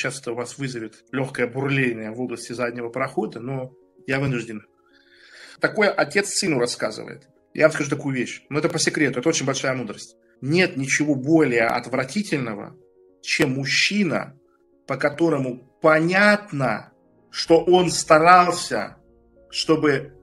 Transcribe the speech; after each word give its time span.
сейчас 0.00 0.20
это 0.20 0.32
у 0.32 0.34
вас 0.34 0.58
вызовет 0.58 1.04
легкое 1.12 1.46
бурление 1.46 2.10
в 2.10 2.20
области 2.20 2.52
заднего 2.52 2.88
прохода, 2.88 3.40
но 3.40 3.72
я 4.06 4.18
вынужден. 4.18 4.66
Такое 5.60 5.90
отец 5.90 6.30
сыну 6.30 6.58
рассказывает. 6.58 7.28
Я 7.52 7.64
вам 7.64 7.72
скажу 7.72 7.90
такую 7.90 8.14
вещь, 8.14 8.42
но 8.48 8.58
это 8.58 8.68
по 8.68 8.78
секрету, 8.78 9.20
это 9.20 9.28
очень 9.28 9.46
большая 9.46 9.74
мудрость. 9.74 10.16
Нет 10.40 10.76
ничего 10.76 11.14
более 11.14 11.66
отвратительного, 11.66 12.76
чем 13.20 13.54
мужчина, 13.54 14.38
по 14.86 14.96
которому 14.96 15.58
понятно, 15.82 16.92
что 17.30 17.62
он 17.62 17.90
старался, 17.90 18.96
чтобы 19.50 20.14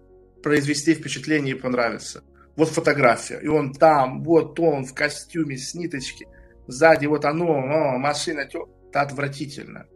произвести 0.41 0.95
впечатление 0.95 1.55
и 1.55 1.59
понравиться. 1.59 2.23
Вот 2.55 2.69
фотография, 2.69 3.39
и 3.39 3.47
он 3.47 3.73
там, 3.73 4.23
вот 4.23 4.59
он 4.59 4.85
в 4.85 4.95
костюме 4.95 5.57
с 5.57 5.75
ниточки, 5.75 6.25
сзади 6.65 7.05
вот 7.05 7.25
оно, 7.25 7.45
о, 7.45 7.97
машина, 7.99 8.47
это 8.89 9.01
отвратительно. 9.01 9.87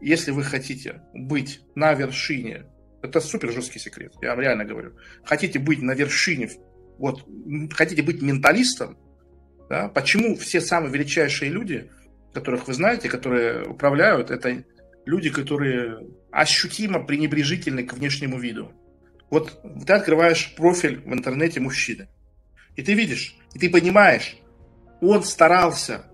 Если 0.00 0.30
вы 0.30 0.42
хотите 0.42 1.02
быть 1.14 1.60
на 1.74 1.94
вершине, 1.94 2.66
это 3.02 3.20
супер 3.20 3.52
жесткий 3.52 3.78
секрет, 3.78 4.14
я 4.22 4.30
вам 4.30 4.40
реально 4.40 4.64
говорю. 4.64 4.96
Хотите 5.24 5.58
быть 5.58 5.82
на 5.82 5.92
вершине, 5.92 6.50
вот, 6.98 7.26
хотите 7.72 8.02
быть 8.02 8.22
менталистом, 8.22 8.98
да, 9.68 9.88
почему 9.88 10.36
все 10.36 10.60
самые 10.60 10.92
величайшие 10.92 11.50
люди, 11.50 11.90
которых 12.32 12.66
вы 12.66 12.74
знаете, 12.74 13.08
которые 13.08 13.64
управляют, 13.64 14.30
это 14.30 14.64
люди, 15.06 15.30
которые 15.30 15.98
ощутимо 16.30 17.04
пренебрежительны 17.04 17.84
к 17.84 17.94
внешнему 17.94 18.38
виду. 18.38 18.72
Вот 19.30 19.60
ты 19.86 19.92
открываешь 19.92 20.54
профиль 20.54 21.00
в 21.00 21.12
интернете 21.12 21.60
мужчины, 21.60 22.08
и 22.76 22.82
ты 22.82 22.94
видишь, 22.94 23.36
и 23.54 23.58
ты 23.58 23.70
понимаешь, 23.70 24.36
он 25.00 25.22
старался, 25.22 26.06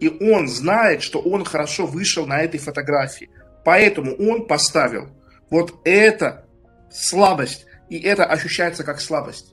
и 0.00 0.08
он 0.08 0.48
знает, 0.48 1.02
что 1.02 1.20
он 1.20 1.44
хорошо 1.44 1.86
вышел 1.86 2.26
на 2.26 2.40
этой 2.40 2.58
фотографии. 2.58 3.30
Поэтому 3.64 4.14
он 4.14 4.46
поставил 4.46 5.08
вот 5.50 5.74
это 5.84 6.46
слабость, 6.90 7.66
и 7.88 7.98
это 7.98 8.24
ощущается 8.24 8.84
как 8.84 9.00
слабость. 9.00 9.52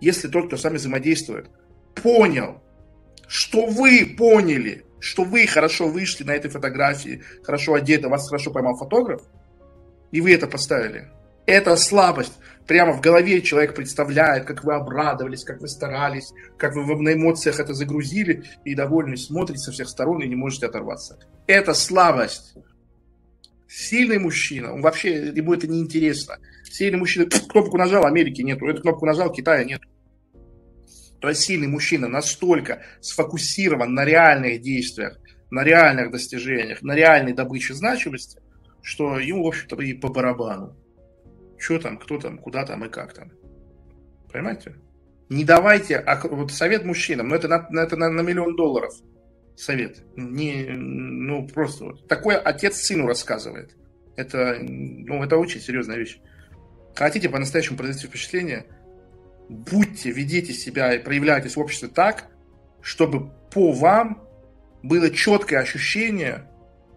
Если 0.00 0.28
тот, 0.28 0.48
кто 0.48 0.56
с 0.56 0.64
вами 0.64 0.76
взаимодействует, 0.76 1.48
понял, 1.94 2.62
что 3.26 3.66
вы 3.66 4.14
поняли, 4.18 4.84
что 4.98 5.24
вы 5.24 5.46
хорошо 5.46 5.88
вышли 5.88 6.24
на 6.24 6.32
этой 6.32 6.50
фотографии, 6.50 7.22
хорошо 7.42 7.74
одеты, 7.74 8.08
вас 8.08 8.28
хорошо 8.28 8.50
поймал 8.50 8.76
фотограф, 8.76 9.22
и 10.10 10.20
вы 10.20 10.34
это 10.34 10.46
поставили. 10.46 11.08
Это 11.46 11.76
слабость. 11.76 12.32
Прямо 12.66 12.92
в 12.92 13.00
голове 13.00 13.40
человек 13.42 13.76
представляет, 13.76 14.44
как 14.44 14.64
вы 14.64 14.74
обрадовались, 14.74 15.44
как 15.44 15.60
вы 15.60 15.68
старались, 15.68 16.32
как 16.58 16.74
вы 16.74 17.00
на 17.00 17.14
эмоциях 17.14 17.60
это 17.60 17.74
загрузили 17.74 18.44
и 18.64 18.74
довольны 18.74 19.16
смотрите 19.16 19.60
со 19.60 19.70
всех 19.70 19.88
сторон 19.88 20.22
и 20.22 20.28
не 20.28 20.34
можете 20.34 20.66
оторваться. 20.66 21.18
Это 21.46 21.74
слабость. 21.74 22.54
Сильный 23.68 24.18
мужчина, 24.18 24.72
он 24.72 24.80
вообще, 24.80 25.28
ему 25.28 25.54
это 25.54 25.68
не 25.68 25.80
интересно. 25.80 26.38
Сильный 26.64 26.98
мужчина, 26.98 27.26
кнопку 27.48 27.76
нажал, 27.78 28.04
Америки 28.04 28.42
нету, 28.42 28.66
эту 28.66 28.82
кнопку 28.82 29.06
нажал, 29.06 29.32
Китая 29.32 29.62
нету. 29.64 29.88
То 31.20 31.28
есть 31.28 31.42
сильный 31.42 31.68
мужчина 31.68 32.08
настолько 32.08 32.82
сфокусирован 33.00 33.94
на 33.94 34.04
реальных 34.04 34.60
действиях, 34.60 35.18
на 35.50 35.62
реальных 35.62 36.10
достижениях, 36.10 36.82
на 36.82 36.94
реальной 36.94 37.32
добыче 37.32 37.74
значимости, 37.74 38.40
что 38.82 39.18
ему, 39.18 39.44
в 39.44 39.48
общем-то, 39.48 39.80
и 39.82 39.94
по 39.94 40.08
барабану. 40.08 40.76
Что 41.58 41.78
там, 41.78 41.98
кто 41.98 42.18
там, 42.18 42.38
куда 42.38 42.64
там 42.64 42.84
и 42.84 42.88
как 42.88 43.12
там. 43.14 43.32
Понимаете? 44.32 44.76
Не 45.28 45.44
давайте, 45.44 45.96
а 45.96 46.20
вот 46.28 46.52
совет 46.52 46.84
мужчинам, 46.84 47.28
но 47.28 47.36
это 47.36 47.48
на, 47.48 47.82
это 47.82 47.96
на, 47.96 48.10
на 48.10 48.20
миллион 48.20 48.54
долларов 48.54 48.92
совет. 49.56 50.04
Не, 50.16 50.66
ну, 50.68 51.48
просто 51.48 51.84
вот. 51.84 52.08
Такое 52.08 52.38
отец 52.38 52.76
сыну 52.76 53.06
рассказывает. 53.06 53.74
Это, 54.16 54.58
ну, 54.60 55.22
это 55.24 55.36
очень 55.36 55.60
серьезная 55.60 55.96
вещь. 55.96 56.20
Хотите 56.94 57.28
по-настоящему 57.28 57.76
произвести 57.76 58.06
впечатление, 58.06 58.66
будьте, 59.48 60.10
ведите 60.10 60.52
себя 60.52 60.94
и 60.94 61.02
проявляйтесь 61.02 61.56
в 61.56 61.60
обществе 61.60 61.88
так, 61.88 62.28
чтобы 62.80 63.30
по 63.52 63.72
вам 63.72 64.22
было 64.82 65.10
четкое 65.10 65.60
ощущение, 65.60 66.48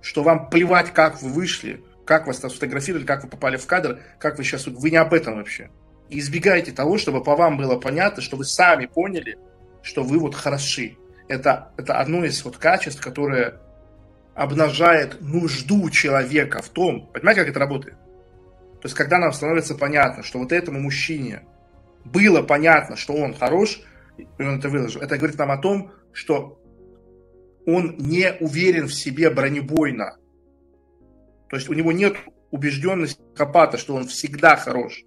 что 0.01 0.23
вам 0.23 0.49
плевать, 0.49 0.93
как 0.93 1.21
вы 1.21 1.29
вышли, 1.29 1.83
как 2.09 2.25
вас 2.25 2.39
там 2.39 2.49
сфотографировали, 2.49 3.05
как 3.05 3.23
вы 3.23 3.29
попали 3.29 3.55
в 3.55 3.67
кадр, 3.67 3.99
как 4.17 4.39
вы 4.39 4.43
сейчас... 4.43 4.65
Вы 4.65 4.89
не 4.89 4.97
об 4.97 5.13
этом 5.13 5.35
вообще. 5.35 5.69
И 6.09 6.17
избегайте 6.17 6.71
того, 6.71 6.97
чтобы 6.97 7.23
по 7.23 7.35
вам 7.35 7.55
было 7.55 7.79
понятно, 7.79 8.23
что 8.23 8.35
вы 8.35 8.45
сами 8.45 8.87
поняли, 8.87 9.37
что 9.83 10.01
вы 10.01 10.17
вот 10.17 10.33
хороши. 10.33 10.97
Это, 11.27 11.71
это 11.77 11.99
одно 11.99 12.25
из 12.25 12.43
вот 12.43 12.57
качеств, 12.57 12.99
которое 12.99 13.61
обнажает 14.33 15.21
нужду 15.21 15.87
человека 15.91 16.63
в 16.63 16.69
том, 16.69 17.11
понимаете, 17.13 17.41
как 17.41 17.51
это 17.51 17.59
работает? 17.59 17.97
То 18.81 18.85
есть, 18.85 18.95
когда 18.95 19.19
нам 19.19 19.31
становится 19.31 19.75
понятно, 19.75 20.23
что 20.23 20.39
вот 20.39 20.51
этому 20.51 20.79
мужчине 20.79 21.43
было 22.05 22.41
понятно, 22.41 22.95
что 22.95 23.13
он 23.13 23.35
хорош, 23.35 23.81
и 24.17 24.25
он 24.39 24.57
это 24.57 24.69
выложил, 24.69 25.01
это 25.01 25.15
говорит 25.15 25.37
нам 25.37 25.51
о 25.51 25.57
том, 25.59 25.91
что 26.11 26.59
он 27.67 27.97
не 27.99 28.33
уверен 28.39 28.87
в 28.87 28.95
себе 28.95 29.29
бронебойно. 29.29 30.17
То 31.49 31.55
есть 31.55 31.69
у 31.69 31.73
него 31.73 31.91
нет 31.91 32.15
убежденности 32.51 33.21
копата, 33.35 33.77
что 33.77 33.95
он 33.95 34.07
всегда 34.07 34.55
хорош. 34.55 35.03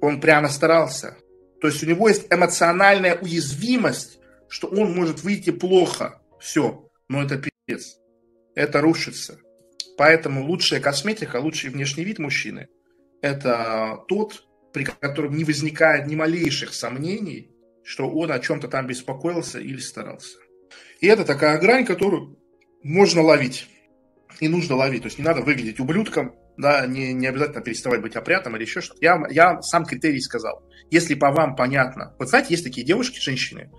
Он 0.00 0.20
прямо 0.20 0.48
старался. 0.48 1.16
То 1.60 1.68
есть 1.68 1.82
у 1.82 1.86
него 1.86 2.08
есть 2.08 2.26
эмоциональная 2.30 3.16
уязвимость, 3.16 4.18
что 4.48 4.68
он 4.68 4.92
может 4.92 5.22
выйти 5.22 5.50
плохо. 5.50 6.20
Все. 6.38 6.88
Но 7.08 7.22
это 7.22 7.36
пиздец. 7.36 7.98
Это 8.54 8.80
рушится. 8.80 9.38
Поэтому 9.96 10.46
лучшая 10.46 10.80
косметика, 10.80 11.36
лучший 11.36 11.70
внешний 11.70 12.04
вид 12.04 12.18
мужчины– 12.18 12.68
это 13.22 13.98
тот, 14.08 14.44
при 14.72 14.84
котором 14.84 15.36
не 15.36 15.44
возникает 15.44 16.06
ни 16.06 16.16
малейших 16.16 16.72
сомнений, 16.72 17.50
что 17.84 18.08
он 18.08 18.32
о 18.32 18.38
чем-то 18.38 18.68
там 18.68 18.86
беспокоился 18.86 19.58
или 19.58 19.78
старался. 19.78 20.38
И 21.00 21.06
это 21.06 21.24
такая 21.24 21.58
грань, 21.58 21.84
которую 21.84 22.38
можно 22.82 23.22
ловить. 23.22 23.68
И 24.40 24.48
нужно 24.48 24.74
ловить. 24.74 25.02
То 25.02 25.06
есть 25.06 25.18
не 25.18 25.24
надо 25.24 25.42
выглядеть 25.42 25.80
ублюдком, 25.80 26.34
да, 26.56 26.86
не, 26.86 27.12
не 27.12 27.26
обязательно 27.26 27.62
переставать 27.62 28.00
быть 28.00 28.16
опрятным 28.16 28.56
или 28.56 28.62
еще 28.62 28.80
что-то. 28.80 28.98
Я, 29.02 29.22
я 29.30 29.62
сам 29.62 29.84
критерий 29.84 30.20
сказал. 30.20 30.62
Если 30.90 31.14
по 31.14 31.30
вам 31.30 31.56
понятно. 31.56 32.14
Вот 32.18 32.28
знаете, 32.28 32.48
есть 32.50 32.64
такие 32.64 32.84
девушки, 32.84 33.20
женщины, 33.20 33.70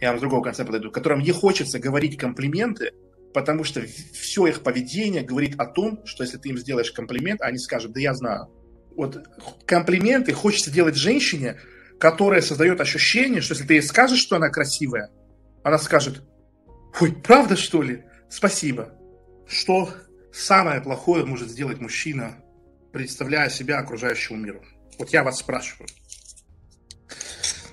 я 0.00 0.10
вам 0.10 0.18
с 0.18 0.20
другого 0.20 0.42
конца 0.42 0.64
подойду, 0.64 0.90
которым 0.90 1.20
не 1.20 1.32
хочется 1.32 1.78
говорить 1.78 2.16
комплименты, 2.16 2.92
потому 3.34 3.64
что 3.64 3.82
все 3.82 4.46
их 4.46 4.62
поведение 4.62 5.22
говорит 5.22 5.58
о 5.58 5.66
том, 5.66 6.04
что 6.06 6.24
если 6.24 6.38
ты 6.38 6.50
им 6.50 6.58
сделаешь 6.58 6.90
комплимент, 6.92 7.42
они 7.42 7.58
скажут, 7.58 7.92
да 7.92 8.00
я 8.00 8.14
знаю, 8.14 8.48
вот 8.96 9.18
комплименты 9.66 10.32
хочется 10.32 10.70
делать 10.70 10.96
женщине, 10.96 11.58
которая 11.98 12.40
создает 12.40 12.80
ощущение, 12.80 13.40
что 13.40 13.54
если 13.54 13.66
ты 13.66 13.74
ей 13.74 13.82
скажешь, 13.82 14.20
что 14.20 14.36
она 14.36 14.48
красивая, 14.48 15.10
она 15.62 15.78
скажет, 15.78 16.22
ой, 17.00 17.12
правда 17.12 17.56
что 17.56 17.82
ли? 17.82 18.04
Спасибо. 18.28 18.94
Что 19.50 19.92
самое 20.32 20.80
плохое 20.80 21.24
может 21.24 21.50
сделать 21.50 21.80
мужчина, 21.80 22.36
представляя 22.92 23.50
себя 23.50 23.80
окружающему 23.80 24.38
миру? 24.38 24.62
Вот 24.96 25.10
я 25.10 25.24
вас 25.24 25.40
спрашиваю. 25.40 25.88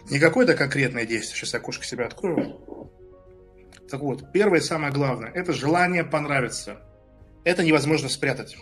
Не 0.09 0.17
какое-то 0.17 0.55
конкретное 0.55 1.05
действие, 1.05 1.37
сейчас 1.37 1.53
я 1.53 1.59
окошко 1.59 1.85
себя 1.85 2.07
открою. 2.07 2.89
Так 3.91 4.01
вот, 4.01 4.31
первое 4.31 4.59
и 4.59 4.63
самое 4.63 4.91
главное– 4.91 5.31
это 5.35 5.53
желание 5.53 6.03
понравиться. 6.03 6.81
Это 7.43 7.63
невозможно 7.63 8.09
спрятать. 8.09 8.57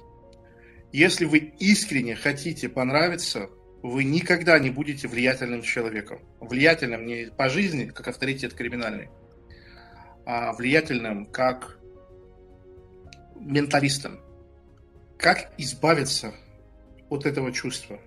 Если 0.92 1.24
вы 1.24 1.38
искренне 1.38 2.16
хотите 2.16 2.68
понравиться, 2.68 3.50
вы 3.82 4.04
никогда 4.04 4.60
не 4.60 4.72
будете 4.72 5.08
влиятельным 5.08 5.62
человеком. 5.62 6.20
Влиятельным 6.42 7.06
не 7.06 7.32
по 7.32 7.48
жизни, 7.48 7.86
как 7.86 8.10
авторитет 8.10 8.54
криминальный, 8.54 9.08
а 10.26 10.52
влиятельным 10.52 11.26
как 11.28 11.80
менталистом. 13.46 14.20
Как 15.18 15.54
избавиться 15.58 16.34
от 17.10 17.26
этого 17.26 17.52
чувства? 17.52 18.00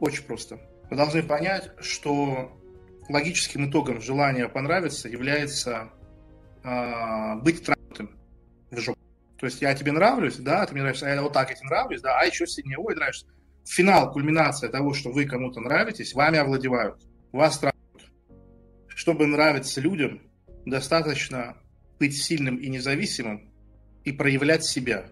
Очень 0.00 0.24
просто. 0.24 0.60
Вы 0.88 0.96
должны 0.96 1.22
понять, 1.22 1.70
что 1.80 2.56
логическим 3.08 3.68
итогом 3.68 4.00
желания 4.00 4.48
понравиться 4.48 5.08
является 5.08 5.90
э, 6.64 7.34
быть 7.42 7.64
тронутым 7.64 8.18
в 8.70 8.78
жопу. 8.78 8.98
То 9.38 9.46
есть 9.46 9.60
я 9.60 9.74
тебе 9.74 9.92
нравлюсь, 9.92 10.36
да, 10.36 10.64
ты 10.66 10.72
мне 10.72 10.82
нравишься, 10.82 11.06
а 11.06 11.14
я 11.14 11.22
вот 11.22 11.32
так 11.32 11.50
я 11.50 11.56
тебе 11.56 11.68
нравлюсь, 11.68 12.00
да, 12.00 12.18
а 12.18 12.24
еще 12.24 12.46
сильнее, 12.46 12.78
ой, 12.78 12.94
нравишься. 12.94 13.26
Финал, 13.66 14.12
кульминация 14.12 14.70
того, 14.70 14.94
что 14.94 15.10
вы 15.10 15.24
кому-то 15.26 15.60
нравитесь, 15.60 16.14
вами 16.14 16.38
овладевают, 16.38 17.02
вас 17.32 17.58
травят. 17.58 17.76
Чтобы 18.88 19.26
нравиться 19.26 19.80
людям, 19.80 20.20
достаточно 20.66 21.56
быть 21.98 22.16
сильным 22.16 22.56
и 22.56 22.68
независимым 22.68 23.49
и 24.04 24.12
проявлять 24.12 24.64
себя. 24.64 25.06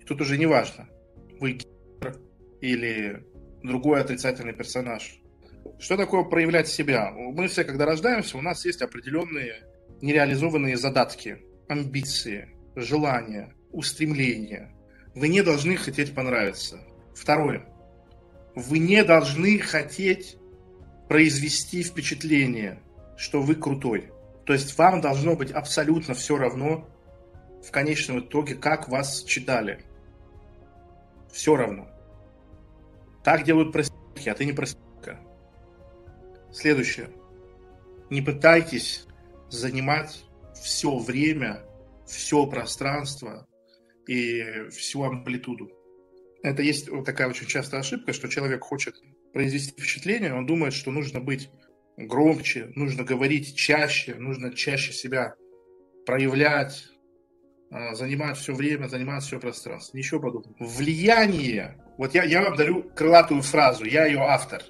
И 0.00 0.04
тут 0.04 0.20
уже 0.20 0.38
не 0.38 0.46
важно, 0.46 0.88
вы 1.40 1.58
или 2.60 3.24
другой 3.62 4.00
отрицательный 4.00 4.52
персонаж. 4.52 5.18
Что 5.78 5.96
такое 5.96 6.24
проявлять 6.24 6.68
себя? 6.68 7.10
Мы 7.10 7.48
все, 7.48 7.64
когда 7.64 7.86
рождаемся, 7.86 8.38
у 8.38 8.42
нас 8.42 8.64
есть 8.64 8.82
определенные 8.82 9.62
нереализованные 10.00 10.76
задатки, 10.76 11.38
амбиции, 11.68 12.50
желания, 12.76 13.54
устремления. 13.70 14.74
Вы 15.14 15.28
не 15.28 15.42
должны 15.42 15.76
хотеть 15.76 16.14
понравиться. 16.14 16.80
Второе. 17.14 17.66
Вы 18.54 18.78
не 18.78 19.02
должны 19.04 19.58
хотеть 19.58 20.36
произвести 21.08 21.82
впечатление, 21.82 22.80
что 23.16 23.40
вы 23.42 23.54
крутой. 23.54 24.10
То 24.44 24.52
есть 24.52 24.76
вам 24.76 25.00
должно 25.00 25.36
быть 25.36 25.50
абсолютно 25.50 26.14
все 26.14 26.36
равно 26.36 26.88
в 27.66 27.70
конечном 27.70 28.20
итоге, 28.20 28.54
как 28.54 28.88
вас 28.88 29.24
читали. 29.24 29.84
Все 31.32 31.56
равно. 31.56 31.88
Так 33.22 33.44
делают 33.44 33.72
проститутки, 33.72 34.28
а 34.28 34.34
ты 34.34 34.44
не 34.44 34.52
проститутка. 34.52 35.20
Следующее. 36.52 37.08
Не 38.10 38.22
пытайтесь 38.22 39.06
занимать 39.50 40.24
все 40.54 40.96
время, 40.98 41.64
все 42.06 42.46
пространство 42.46 43.46
и 44.06 44.68
всю 44.70 45.02
амплитуду. 45.02 45.70
Это 46.42 46.62
есть 46.62 46.88
вот 46.90 47.06
такая 47.06 47.28
очень 47.28 47.46
частая 47.46 47.80
ошибка, 47.80 48.12
что 48.12 48.28
человек 48.28 48.62
хочет 48.62 48.96
произвести 49.32 49.72
впечатление, 49.72 50.34
он 50.34 50.46
думает, 50.46 50.74
что 50.74 50.90
нужно 50.90 51.20
быть 51.20 51.50
громче, 51.96 52.70
нужно 52.76 53.02
говорить 53.04 53.56
чаще, 53.56 54.14
нужно 54.14 54.54
чаще 54.54 54.92
себя 54.92 55.34
проявлять, 56.06 56.88
а, 57.70 57.94
занимать 57.94 58.36
все 58.36 58.54
время, 58.54 58.86
занимать 58.86 59.22
все 59.22 59.40
пространство. 59.40 59.96
Ничего 59.96 60.20
подобного. 60.20 60.54
Влияние. 60.58 61.76
Вот 61.98 62.14
я, 62.14 62.24
я 62.24 62.42
вам 62.42 62.56
дарю 62.56 62.84
крылатую 62.94 63.42
фразу, 63.42 63.84
я 63.84 64.06
ее 64.06 64.20
автор. 64.20 64.62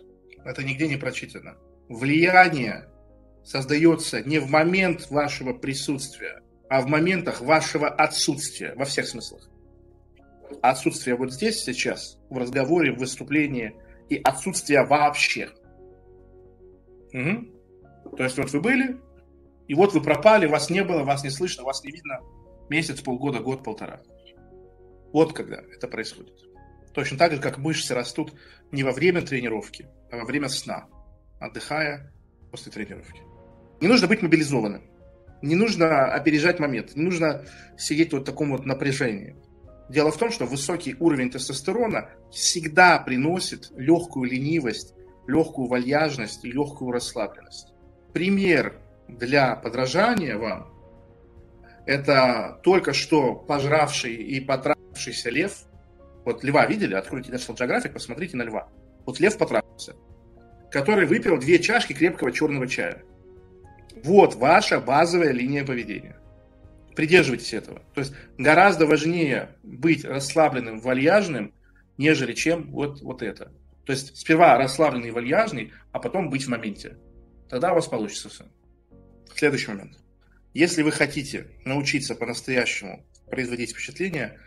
Это 0.44 0.62
нигде 0.62 0.88
не 0.88 0.96
прочитано. 0.96 1.56
Влияние 1.88 2.88
создается 3.44 4.22
не 4.22 4.38
в 4.38 4.48
момент 4.48 5.10
вашего 5.10 5.52
присутствия, 5.52 6.40
а 6.68 6.80
в 6.80 6.86
моментах 6.86 7.40
вашего 7.40 7.88
отсутствия, 7.88 8.74
во 8.74 8.84
всех 8.84 9.06
смыслах. 9.06 9.48
Отсутствие 10.62 11.16
вот 11.16 11.32
здесь, 11.32 11.62
сейчас, 11.62 12.18
в 12.30 12.38
разговоре, 12.38 12.92
в 12.92 12.98
выступлении, 12.98 13.74
и 14.08 14.16
отсутствие 14.16 14.84
вообще. 14.84 15.50
Угу. 17.12 18.16
То 18.16 18.24
есть 18.24 18.38
вот 18.38 18.50
вы 18.52 18.60
были, 18.60 18.96
и 19.68 19.74
вот 19.74 19.94
вы 19.94 20.02
пропали, 20.02 20.46
вас 20.46 20.70
не 20.70 20.84
было, 20.84 21.04
вас 21.04 21.24
не 21.24 21.30
слышно, 21.30 21.64
вас 21.64 21.82
не 21.84 21.90
видно 21.90 22.20
месяц, 22.68 23.00
полгода, 23.00 23.40
год, 23.40 23.62
полтора. 23.62 24.00
Вот 25.12 25.32
когда 25.32 25.56
это 25.56 25.88
происходит. 25.88 26.34
Точно 26.92 27.18
так 27.18 27.32
же, 27.32 27.40
как 27.40 27.58
мышцы 27.58 27.94
растут 27.94 28.32
не 28.70 28.82
во 28.82 28.92
время 28.92 29.22
тренировки, 29.22 29.88
а 30.10 30.18
во 30.18 30.24
время 30.24 30.48
сна, 30.48 30.86
отдыхая 31.40 32.12
после 32.50 32.70
тренировки. 32.72 33.20
Не 33.80 33.88
нужно 33.88 34.06
быть 34.06 34.22
мобилизованным. 34.22 34.82
Не 35.42 35.56
нужно 35.56 36.06
опережать 36.06 36.58
момент. 36.58 36.94
Не 36.94 37.02
нужно 37.02 37.44
сидеть 37.76 38.12
вот 38.12 38.22
в 38.22 38.24
таком 38.24 38.52
вот 38.52 38.64
напряжении. 38.64 39.36
Дело 39.90 40.10
в 40.10 40.16
том, 40.16 40.30
что 40.30 40.46
высокий 40.46 40.96
уровень 40.98 41.30
тестостерона 41.30 42.08
всегда 42.30 42.98
приносит 42.98 43.70
легкую 43.76 44.30
ленивость, 44.30 44.94
легкую 45.26 45.68
вальяжность 45.68 46.44
легкую 46.44 46.92
расслабленность. 46.92 47.74
Пример 48.12 48.80
для 49.08 49.56
подражания 49.56 50.38
вам– 50.38 50.70
это 51.86 52.60
только 52.62 52.92
что 52.92 53.34
пожравший 53.34 54.14
и 54.14 54.40
потравшийся 54.40 55.30
лев. 55.30 55.64
Вот 56.24 56.42
льва 56.42 56.66
видели? 56.66 56.94
Откройте 56.94 57.30
National 57.30 57.56
Geographic, 57.56 57.92
посмотрите 57.92 58.36
на 58.36 58.42
льва. 58.42 58.68
Вот 59.04 59.20
лев 59.20 59.36
потравился, 59.36 59.94
который 60.70 61.06
выпил 61.06 61.38
две 61.38 61.58
чашки 61.58 61.92
крепкого 61.92 62.32
черного 62.32 62.66
чая. 62.66 63.02
Вот 64.02 64.34
ваша 64.34 64.80
базовая 64.80 65.32
линия 65.32 65.64
поведения. 65.64 66.16
Придерживайтесь 66.96 67.52
этого. 67.52 67.82
То 67.92 68.00
есть 68.00 68.14
гораздо 68.38 68.86
важнее 68.86 69.56
быть 69.62 70.04
расслабленным, 70.04 70.80
вальяжным, 70.80 71.52
нежели 71.98 72.32
чем 72.32 72.70
вот, 72.70 73.02
вот 73.02 73.22
это. 73.22 73.52
То 73.84 73.92
есть 73.92 74.16
сперва 74.16 74.56
расслабленный 74.56 75.08
и 75.08 75.12
вальяжный, 75.12 75.72
а 75.92 75.98
потом 75.98 76.30
быть 76.30 76.44
в 76.44 76.48
моменте. 76.48 76.96
Тогда 77.50 77.72
у 77.72 77.74
вас 77.74 77.86
получится 77.86 78.28
все. 78.28 78.44
Следующий 79.34 79.70
момент. 79.70 79.98
Если 80.54 80.82
вы 80.82 80.92
хотите 80.92 81.48
научиться 81.64 82.14
по-настоящему 82.14 83.04
производить 83.26 83.72
впечатление, 83.72 84.40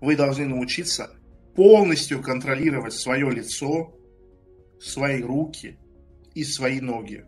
вы 0.00 0.16
должны 0.16 0.46
научиться 0.46 1.10
полностью 1.54 2.22
контролировать 2.22 2.94
свое 2.94 3.30
лицо, 3.30 3.94
свои 4.80 5.20
руки 5.22 5.76
и 6.34 6.44
свои 6.44 6.80
ноги 6.80 7.26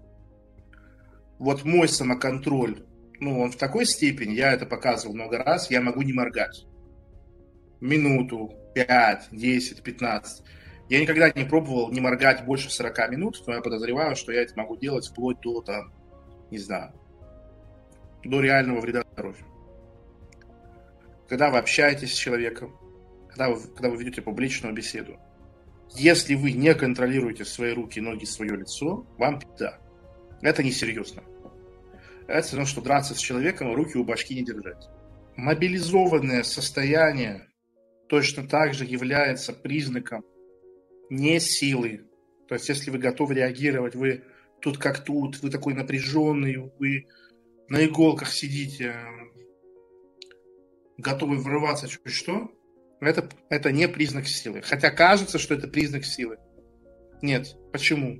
вот 1.40 1.64
мой 1.64 1.88
самоконтроль, 1.88 2.84
ну, 3.18 3.40
он 3.40 3.50
в 3.50 3.56
такой 3.56 3.86
степени, 3.86 4.34
я 4.34 4.52
это 4.52 4.66
показывал 4.66 5.14
много 5.14 5.38
раз, 5.38 5.70
я 5.70 5.80
могу 5.80 6.02
не 6.02 6.12
моргать. 6.12 6.66
Минуту, 7.80 8.54
5, 8.74 9.28
10, 9.32 9.82
15. 9.82 10.44
Я 10.90 11.00
никогда 11.00 11.32
не 11.32 11.44
пробовал 11.44 11.90
не 11.90 12.00
моргать 12.00 12.44
больше 12.44 12.70
40 12.70 13.10
минут, 13.10 13.42
но 13.46 13.54
я 13.54 13.62
подозреваю, 13.62 14.16
что 14.16 14.32
я 14.32 14.42
это 14.42 14.52
могу 14.54 14.76
делать 14.76 15.08
вплоть 15.08 15.40
до, 15.40 15.62
там, 15.62 15.94
не 16.50 16.58
знаю, 16.58 16.92
до 18.24 18.40
реального 18.40 18.80
вреда 18.80 19.04
здоровью. 19.12 19.46
Когда 21.28 21.50
вы 21.50 21.58
общаетесь 21.58 22.12
с 22.12 22.16
человеком, 22.16 22.76
когда 23.28 23.50
вы, 23.50 23.60
когда 23.60 23.90
вы 23.90 23.96
ведете 23.96 24.22
публичную 24.22 24.74
беседу, 24.74 25.18
если 25.94 26.34
вы 26.34 26.52
не 26.52 26.74
контролируете 26.74 27.44
свои 27.44 27.72
руки, 27.72 28.00
ноги, 28.00 28.24
свое 28.24 28.56
лицо, 28.56 29.06
вам 29.18 29.40
пизда. 29.40 29.78
Это 30.40 30.62
несерьезно. 30.62 31.22
Это 32.26 32.46
все 32.46 32.64
что 32.64 32.80
драться 32.80 33.14
с 33.14 33.18
человеком, 33.18 33.74
руки 33.74 33.98
у 33.98 34.04
башки 34.04 34.34
не 34.34 34.44
держать. 34.44 34.88
Мобилизованное 35.36 36.44
состояние 36.44 37.48
точно 38.08 38.46
так 38.46 38.74
же 38.74 38.84
является 38.84 39.52
признаком 39.52 40.24
не 41.08 41.40
силы. 41.40 42.06
То 42.48 42.54
есть, 42.54 42.68
если 42.68 42.90
вы 42.90 42.98
готовы 42.98 43.34
реагировать, 43.34 43.94
вы 43.94 44.24
тут 44.60 44.78
как 44.78 45.04
тут, 45.04 45.40
вы 45.42 45.50
такой 45.50 45.74
напряженный, 45.74 46.72
вы 46.78 47.06
на 47.70 47.86
иголках 47.86 48.32
сидите, 48.32 48.96
готовы 50.98 51.38
врываться 51.38 51.88
чуть 51.88 52.12
что, 52.12 52.50
это, 53.00 53.30
это 53.48 53.70
не 53.72 53.88
признак 53.88 54.26
силы. 54.26 54.60
Хотя 54.60 54.90
кажется, 54.90 55.38
что 55.38 55.54
это 55.54 55.68
признак 55.68 56.04
силы. 56.04 56.36
Нет. 57.22 57.56
Почему? 57.72 58.18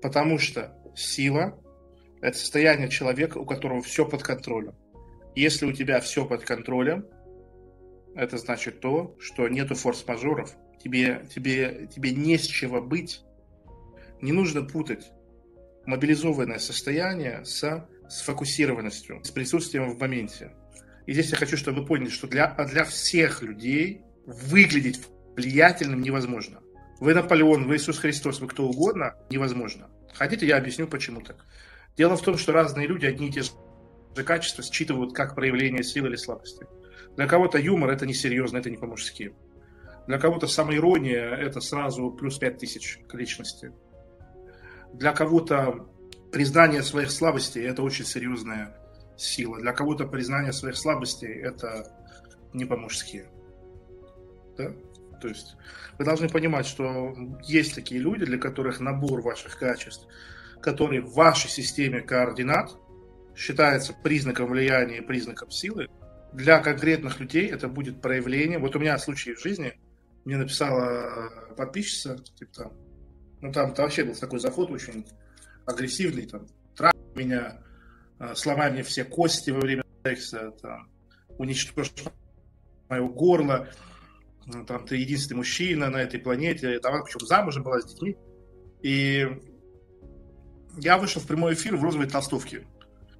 Потому 0.00 0.38
что 0.38 0.74
сила– 0.96 1.62
это 2.22 2.38
состояние 2.38 2.88
человека, 2.88 3.36
у 3.36 3.44
которого 3.44 3.82
все 3.82 4.08
под 4.08 4.22
контролем. 4.22 4.74
Если 5.34 5.66
у 5.66 5.72
тебя 5.72 6.00
все 6.00 6.26
под 6.26 6.44
контролем, 6.44 7.06
это 8.14 8.38
значит 8.38 8.80
то, 8.80 9.14
что 9.20 9.46
нету 9.46 9.74
форс-мажоров, 9.74 10.56
тебе, 10.82 11.26
тебе, 11.34 11.86
тебе 11.94 12.12
не 12.12 12.38
с 12.38 12.46
чего 12.46 12.80
быть. 12.80 13.20
Не 14.22 14.32
нужно 14.32 14.62
путать 14.62 15.12
мобилизованное 15.84 16.58
состояние 16.58 17.44
с 17.44 17.86
сфокусированностью, 18.08 19.22
с 19.24 19.30
присутствием 19.30 19.90
в 19.90 19.98
моменте. 19.98 20.52
И 21.06 21.12
здесь 21.12 21.30
я 21.30 21.36
хочу, 21.36 21.56
чтобы 21.56 21.80
вы 21.80 21.86
поняли, 21.86 22.08
что 22.08 22.26
для, 22.26 22.48
для 22.66 22.84
всех 22.84 23.42
людей 23.42 24.02
выглядеть 24.26 25.06
влиятельным 25.36 26.00
невозможно. 26.02 26.60
Вы 26.98 27.14
Наполеон, 27.14 27.66
вы 27.66 27.76
Иисус 27.76 27.98
Христос, 27.98 28.40
вы 28.40 28.48
кто 28.48 28.66
угодно, 28.66 29.14
невозможно. 29.30 29.88
Хотите, 30.14 30.46
я 30.46 30.56
объясню, 30.56 30.86
почему 30.88 31.20
так. 31.20 31.44
Дело 31.96 32.16
в 32.16 32.22
том, 32.22 32.38
что 32.38 32.52
разные 32.52 32.86
люди 32.86 33.06
одни 33.06 33.28
и 33.28 33.32
те 33.32 33.42
же 33.42 33.50
качества 34.24 34.64
считывают 34.64 35.14
как 35.14 35.34
проявление 35.34 35.84
силы 35.84 36.08
или 36.08 36.16
слабости. 36.16 36.66
Для 37.16 37.26
кого-то 37.26 37.58
юмор– 37.58 37.90
это 37.90 38.06
несерьезно, 38.06 38.58
это 38.58 38.70
не 38.70 38.76
по-мужски. 38.76 39.34
Для 40.06 40.18
кого-то 40.18 40.46
самоирония– 40.46 41.34
это 41.36 41.60
сразу 41.60 42.10
плюс 42.10 42.38
пять 42.38 42.58
тысяч 42.58 42.98
к 43.08 43.14
личности. 43.14 43.72
Для 44.92 45.12
кого-то 45.12 45.86
признание 46.32 46.82
своих 46.82 47.10
слабостей– 47.10 47.62
это 47.64 47.82
очень 47.82 48.04
серьезная 48.04 48.76
сила. 49.16 49.58
Для 49.58 49.72
кого-то 49.72 50.06
признание 50.06 50.52
своих 50.52 50.76
слабостей– 50.76 51.32
это 51.42 51.92
не 52.52 52.64
по-мужски. 52.64 53.26
Да? 54.56 54.72
То 55.20 55.28
есть 55.28 55.56
вы 55.98 56.04
должны 56.04 56.28
понимать, 56.28 56.66
что 56.66 57.14
есть 57.42 57.74
такие 57.74 58.00
люди, 58.00 58.24
для 58.24 58.38
которых 58.38 58.80
набор 58.80 59.22
ваших 59.22 59.58
качеств, 59.58 60.06
который 60.60 61.00
в 61.00 61.12
вашей 61.14 61.48
системе 61.48 62.00
координат 62.00 62.76
считается 63.34 63.94
признаком 64.02 64.50
влияния, 64.50 65.02
признаком 65.02 65.50
силы, 65.50 65.88
для 66.32 66.58
конкретных 66.58 67.20
людей 67.20 67.48
это 67.48 67.68
будет 67.68 68.02
проявление. 68.02 68.58
Вот 68.58 68.76
у 68.76 68.78
меня 68.78 68.98
случай 68.98 69.34
в 69.34 69.40
жизни, 69.40 69.78
мне 70.24 70.36
написала 70.36 71.30
подписчица, 71.56 72.18
типа 72.38 72.52
там, 72.52 72.72
ну 73.40 73.52
там 73.52 73.74
вообще 73.74 74.04
был 74.04 74.14
такой 74.14 74.38
заход 74.38 74.70
очень 74.70 75.06
агрессивный, 75.66 76.26
там, 76.26 76.46
трах 76.76 76.94
меня, 77.14 77.62
э, 78.18 78.34
сломай 78.34 78.70
мне 78.70 78.82
все 78.82 79.04
кости 79.04 79.50
во 79.50 79.60
время 79.60 79.84
секса, 80.04 80.52
там, 80.62 80.90
уничтожь 81.38 81.92
мое 82.88 83.06
горло, 83.08 83.68
ну, 84.46 84.64
там, 84.64 84.86
ты 84.86 84.96
единственный 84.96 85.38
мужчина 85.38 85.90
на 85.90 85.98
этой 85.98 86.20
планете, 86.20 86.78
там, 86.78 87.02
причем 87.04 87.26
замужем 87.26 87.64
была 87.64 87.80
с 87.80 87.92
детьми. 87.92 88.16
И 88.82 89.26
я 90.78 90.98
вышел 90.98 91.20
в 91.20 91.26
прямой 91.26 91.54
эфир 91.54 91.76
в 91.76 91.82
розовой 91.82 92.08
толстовке. 92.08 92.66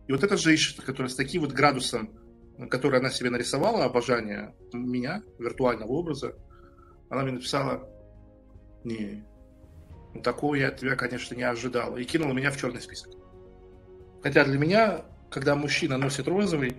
И 0.07 0.13
вот 0.13 0.23
эта 0.23 0.37
женщина, 0.37 0.85
которая 0.85 1.11
с 1.11 1.17
таким 1.17 1.43
вот 1.43 1.53
градусом 1.53 2.17
которое 2.71 2.99
она 2.99 3.11
себе 3.11 3.31
нарисовала, 3.31 3.85
обожание 3.85 4.55
меня, 4.73 5.23
виртуального 5.39 5.93
образа, 5.93 6.35
она 7.11 7.23
мне 7.23 7.33
написала, 7.33 7.89
не, 8.85 9.25
такого 10.23 10.55
я 10.55 10.69
от 10.69 10.79
тебя, 10.79 10.97
конечно, 10.97 11.35
не 11.35 11.43
ожидала, 11.43 11.97
и 11.97 12.05
кинула 12.05 12.33
меня 12.33 12.51
в 12.51 12.57
черный 12.57 12.81
список. 12.81 13.13
Хотя 14.23 14.45
для 14.45 14.59
меня, 14.59 15.05
когда 15.31 15.55
мужчина 15.55 15.99
носит 15.99 16.29
розовый, 16.29 16.77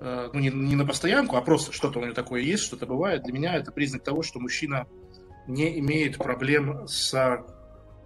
э, 0.00 0.30
ну, 0.32 0.40
не, 0.40 0.48
не 0.48 0.76
на 0.76 0.86
постоянку, 0.86 1.36
а 1.36 1.42
просто 1.42 1.72
что-то 1.72 1.98
у 1.98 2.02
него 2.02 2.14
такое 2.14 2.42
есть, 2.42 2.62
что-то 2.64 2.86
бывает, 2.86 3.22
для 3.22 3.32
меня 3.32 3.54
это 3.54 3.72
признак 3.72 4.04
того, 4.04 4.22
что 4.22 4.40
мужчина 4.40 4.86
не 5.46 5.78
имеет 5.78 6.18
проблем 6.18 6.88
с, 6.88 7.12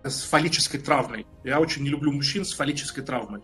с 0.03 0.23
фаллической 0.25 0.81
травмой. 0.81 1.27
Я 1.45 1.61
очень 1.61 1.83
не 1.83 1.89
люблю 1.89 2.13
мужчин 2.13 2.45
с 2.45 2.53
фаллической 2.53 3.05
травмой. 3.05 3.43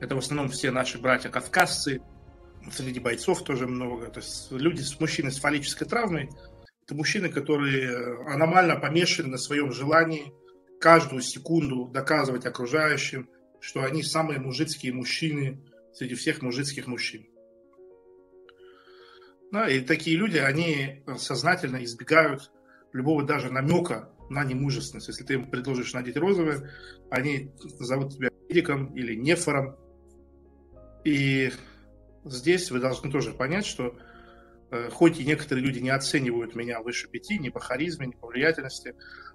Это 0.00 0.14
в 0.14 0.18
основном 0.18 0.50
все 0.50 0.70
наши 0.70 0.98
братья-кавказцы, 0.98 2.02
среди 2.72 3.00
бойцов 3.00 3.44
тоже 3.44 3.66
много. 3.66 4.06
То 4.06 4.20
есть 4.20 4.50
люди 4.50 4.82
с 4.82 4.98
мужчиной 5.00 5.32
с 5.32 5.38
фаллической 5.38 5.86
травмой– 5.86 6.30
это 6.86 6.94
мужчины, 6.94 7.28
которые 7.28 8.16
аномально 8.32 8.76
помешаны 8.76 9.28
на 9.30 9.38
своем 9.38 9.72
желании 9.72 10.32
каждую 10.80 11.20
секунду 11.20 11.88
доказывать 11.88 12.46
окружающим, 12.46 13.28
что 13.60 13.82
они 13.82 14.04
самые 14.04 14.38
мужицкие 14.38 14.92
мужчины 14.92 15.60
среди 15.92 16.14
всех 16.14 16.42
мужицких 16.42 16.86
мужчин. 16.86 17.26
Да, 19.50 19.68
и 19.68 19.80
такие 19.80 20.16
люди, 20.16 20.38
они 20.38 21.02
сознательно 21.18 21.82
избегают 21.82 22.52
любого 22.92 23.24
даже 23.24 23.50
намека 23.50 24.12
на 24.30 24.44
немужественность. 24.44 25.08
Если 25.08 25.24
ты 25.24 25.34
им 25.34 25.50
предложишь 25.50 25.92
надеть 25.92 26.16
розовое, 26.16 26.70
они 27.10 27.50
зовут 27.80 28.14
тебя 28.14 28.30
медиком 28.48 28.94
или 28.94 29.16
нефором. 29.16 29.76
И 31.04 31.50
здесь 32.24 32.70
вы 32.70 32.78
должны 32.78 33.10
тоже 33.10 33.32
понять, 33.32 33.66
что 33.66 33.86
э, 33.86 34.15
хоть 34.90 35.20
и 35.20 35.24
некоторые 35.24 35.64
люди 35.64 35.78
не 35.78 35.90
оценивают 35.90 36.54
меня 36.54 36.80
выше 36.80 37.08
пяти, 37.08 37.38
ни 37.38 37.48
по 37.48 37.60
харизме, 37.60 38.06
ни 38.06 38.12
по 38.12 38.26
влиятельности, 38.26 38.94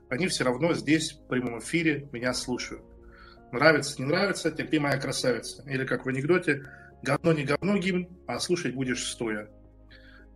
они 0.10 0.28
все 0.28 0.44
равно 0.44 0.74
здесь 0.74 1.14
в 1.14 1.28
прямом 1.28 1.60
эфире 1.60 2.10
меня 2.12 2.34
слушают. 2.34 2.84
Нравится, 3.52 4.02
не 4.02 4.08
нравится, 4.08 4.52
терпи, 4.52 4.80
моя 4.80 4.98
красавица. 4.98 5.64
Или 5.70 5.86
как 5.86 6.06
в 6.06 6.10
анекдоте, 6.10 6.66
говно 7.02 7.34
не 7.34 7.44
говно 7.44 7.78
гимн, 7.78 8.08
а 8.28 8.40
слушать 8.40 8.74
будешь 8.74 9.08
стоя. 9.08 9.50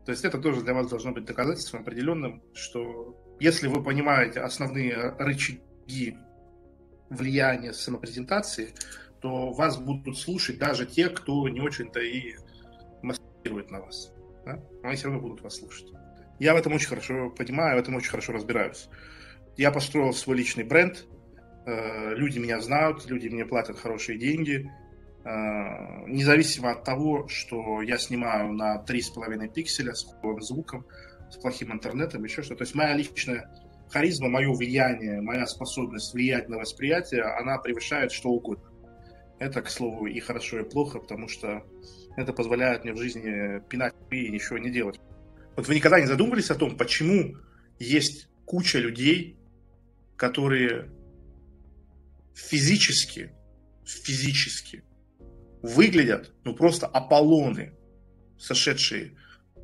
То 0.06 0.12
есть 0.12 0.24
это 0.24 0.38
тоже 0.38 0.62
для 0.62 0.74
вас 0.74 0.90
должно 0.90 1.12
быть 1.12 1.26
доказательством 1.26 1.82
определенным, 1.82 2.44
что 2.54 3.22
если 3.40 3.68
вы 3.68 3.84
понимаете 3.84 4.42
основные 4.42 5.16
рычаги 5.18 6.18
влияния 7.10 7.74
самопрезентации, 7.74 8.74
то 9.20 9.52
вас 9.52 9.78
будут 9.78 10.18
слушать 10.18 10.58
даже 10.58 10.86
те, 10.86 11.10
кто 11.10 11.50
не 11.50 11.60
очень-то 11.60 12.00
и 12.00 12.36
мастирует 13.02 13.72
на 13.72 13.82
вас. 13.82 14.15
Да? 14.46 14.60
Они 14.84 14.96
все 14.96 15.08
равно 15.08 15.22
будут 15.22 15.42
вас 15.42 15.58
слушать. 15.58 15.92
Я 16.40 16.54
в 16.54 16.58
этом 16.58 16.74
очень 16.74 16.88
хорошо 16.88 17.30
понимаю, 17.30 17.78
в 17.78 17.82
этом 17.82 17.96
очень 17.96 18.10
хорошо 18.10 18.34
разбираюсь. 18.34 18.90
Я 19.58 19.72
построил 19.72 20.14
свой 20.14 20.38
личный 20.38 20.64
бренд, 20.64 21.06
э, 21.66 22.14
люди 22.16 22.40
меня 22.40 22.60
знают, 22.60 23.10
люди 23.10 23.30
мне 23.30 23.46
платят 23.46 23.80
хорошие 23.80 24.18
деньги, 24.18 24.70
Э, 25.26 26.06
независимо 26.06 26.72
от 26.72 26.84
того, 26.84 27.28
что 27.28 27.82
я 27.82 27.98
снимаю 27.98 28.54
на 28.54 28.78
3,5 28.78 29.48
пикселя 29.48 29.96
с 29.96 30.04
плохим 30.04 30.42
звуком, 30.42 30.86
с 31.32 31.38
плохим 31.38 31.74
интернетом, 31.74 32.24
еще 32.24 32.44
что-то. 32.44 32.60
То 32.60 32.64
есть 32.66 32.76
моя 32.76 32.96
личная 32.96 33.50
харизма, 33.90 34.30
мое 34.30 34.54
влияние, 34.54 35.22
моя 35.22 35.48
способность 35.48 36.14
влиять 36.14 36.48
на 36.48 36.58
восприятие, 36.58 37.24
она 37.24 37.58
превышает 37.58 38.12
что 38.12 38.30
угодно. 38.30 38.70
Это, 39.40 39.64
к 39.64 39.70
слову, 39.70 40.06
и 40.06 40.20
хорошо, 40.20 40.60
и 40.60 40.70
плохо, 40.70 41.00
потому 41.00 41.28
что 41.28 41.66
это 42.16 42.34
позволяет 42.34 42.84
мне 42.84 42.94
в 42.94 42.98
жизни 42.98 43.62
пинать 43.70 43.94
и 44.12 44.30
ничего 44.30 44.58
не 44.58 44.70
делать. 44.70 45.00
Вот 45.56 45.68
вы 45.68 45.76
никогда 45.76 46.00
не 46.00 46.08
задумывались 46.08 46.52
о 46.52 46.56
том, 46.56 46.78
почему 46.78 47.36
есть 47.80 48.30
куча 48.46 48.80
людей, 48.80 49.38
которые 50.18 50.90
физически, 52.34 53.34
физически 53.86 54.84
выглядят, 55.62 56.34
ну, 56.44 56.54
просто 56.54 56.86
Аполлоны, 56.88 57.74
сошедшие 58.38 59.16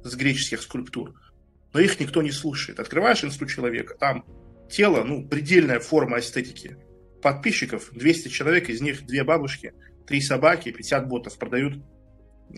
с 0.03 0.15
греческих 0.15 0.61
скульптур. 0.61 1.13
Но 1.73 1.79
их 1.79 1.99
никто 1.99 2.21
не 2.21 2.31
слушает. 2.31 2.79
Открываешь 2.79 3.23
инсту 3.23 3.45
человека, 3.45 3.95
там 3.95 4.25
тело, 4.69 5.03
ну, 5.03 5.27
предельная 5.27 5.79
форма 5.79 6.19
эстетики. 6.19 6.77
Подписчиков 7.21 7.91
200 7.91 8.29
человек, 8.29 8.69
из 8.69 8.81
них 8.81 9.05
две 9.05 9.23
бабушки, 9.23 9.73
три 10.07 10.21
собаки, 10.21 10.71
50 10.71 11.07
ботов 11.07 11.37
продают 11.37 11.75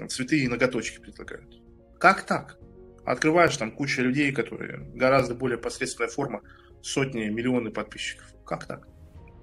цветы 0.10 0.40
и 0.40 0.48
ноготочки 0.48 1.00
предлагают. 1.00 1.62
Как 2.00 2.26
так? 2.26 2.58
Открываешь 3.06 3.58
там 3.58 3.72
куча 3.72 4.02
людей, 4.02 4.32
которые 4.32 4.80
гораздо 4.94 5.36
более 5.36 5.58
посредственная 5.58 6.10
форма, 6.10 6.42
сотни, 6.82 7.26
миллионы 7.26 7.72
подписчиков. 7.72 8.28
Как 8.46 8.66
так? 8.66 8.88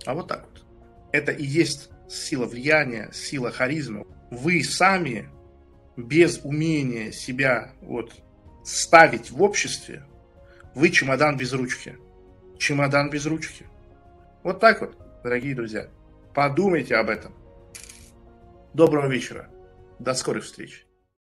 А 0.07 0.14
вот 0.14 0.28
так 0.28 0.47
вот. 0.49 0.64
Это 1.12 1.33
и 1.33 1.45
есть 1.45 1.90
сила 2.09 2.47
влияния, 2.47 3.11
сила 3.12 3.50
харизмы, 3.50 4.07
вы 4.30 4.62
сами 4.62 5.28
без 5.97 6.40
умения 6.45 7.11
себя 7.11 7.73
вот 7.80 8.12
ставить 8.64 9.30
в 9.30 9.42
обществе, 9.42 10.04
вы 10.75 10.90
чемодан 10.90 11.37
без 11.37 11.52
ручки. 11.52 11.97
Чемодан 12.59 13.11
без 13.11 13.26
ручки. 13.26 13.66
Вот 14.42 14.61
так 14.61 14.80
вот, 14.80 14.97
дорогие 15.23 15.54
друзья. 15.54 15.88
Подумайте 16.35 16.97
об 16.97 17.11
этом. 17.11 17.35
Доброго 18.73 19.09
вечера. 19.09 19.50
До 20.00 20.14
скорых 20.14 20.45
встреч. 20.45 20.87